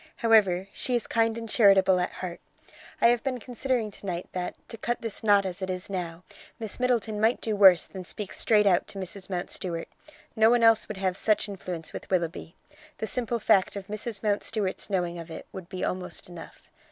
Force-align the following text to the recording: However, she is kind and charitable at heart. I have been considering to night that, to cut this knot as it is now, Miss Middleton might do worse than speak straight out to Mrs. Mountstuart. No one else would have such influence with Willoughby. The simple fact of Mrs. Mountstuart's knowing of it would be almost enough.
However, 0.15 0.67
she 0.73 0.95
is 0.95 1.05
kind 1.05 1.37
and 1.37 1.47
charitable 1.47 1.99
at 1.99 2.09
heart. 2.11 2.39
I 2.99 3.09
have 3.09 3.23
been 3.23 3.39
considering 3.39 3.91
to 3.91 4.05
night 4.07 4.25
that, 4.31 4.55
to 4.69 4.75
cut 4.75 5.01
this 5.01 5.23
knot 5.23 5.45
as 5.45 5.61
it 5.61 5.69
is 5.69 5.91
now, 5.91 6.23
Miss 6.57 6.79
Middleton 6.79 7.21
might 7.21 7.39
do 7.39 7.55
worse 7.55 7.85
than 7.85 8.03
speak 8.03 8.33
straight 8.33 8.65
out 8.65 8.87
to 8.87 8.97
Mrs. 8.97 9.29
Mountstuart. 9.29 9.87
No 10.35 10.49
one 10.49 10.63
else 10.63 10.87
would 10.87 10.97
have 10.97 11.15
such 11.15 11.47
influence 11.47 11.93
with 11.93 12.09
Willoughby. 12.09 12.55
The 12.97 13.05
simple 13.05 13.37
fact 13.37 13.75
of 13.75 13.85
Mrs. 13.85 14.23
Mountstuart's 14.23 14.89
knowing 14.89 15.19
of 15.19 15.29
it 15.29 15.45
would 15.51 15.69
be 15.69 15.85
almost 15.85 16.27
enough. 16.29 16.61